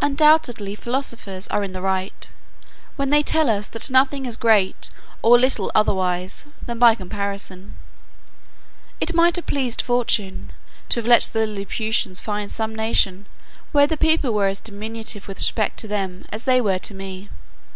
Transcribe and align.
Undoubtedly 0.00 0.74
philosophers 0.74 1.46
are 1.46 1.62
in 1.62 1.70
the 1.70 1.80
right, 1.80 2.30
when 2.96 3.10
they 3.10 3.22
tell 3.22 3.48
us 3.48 3.68
that 3.68 3.92
nothing 3.92 4.26
is 4.26 4.36
great 4.36 4.90
or 5.22 5.38
little 5.38 5.70
otherwise 5.72 6.44
than 6.66 6.80
by 6.80 6.96
comparison. 6.96 7.76
It 9.00 9.14
might 9.14 9.36
have 9.36 9.46
pleased 9.46 9.80
fortune, 9.80 10.52
to 10.88 10.98
have 10.98 11.06
let 11.06 11.28
the 11.32 11.46
Lilliputians 11.46 12.20
find 12.20 12.50
some 12.50 12.74
nation, 12.74 13.26
where 13.70 13.86
the 13.86 13.96
people 13.96 14.34
were 14.34 14.48
as 14.48 14.58
diminutive 14.58 15.28
with 15.28 15.38
respect 15.38 15.78
to 15.78 15.86
them, 15.86 16.24
as 16.32 16.42
they 16.42 16.60
were 16.60 16.80
to 16.80 16.92
me. 16.92 17.28